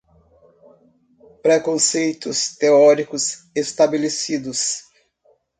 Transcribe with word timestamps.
preconceitos 1.43 2.57
teóricos 2.57 3.25
estabelecidos 3.53 4.79